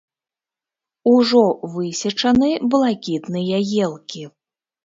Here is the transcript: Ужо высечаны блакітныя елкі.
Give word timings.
Ужо 1.13 1.43
высечаны 1.75 2.51
блакітныя 2.73 3.57
елкі. 3.87 4.23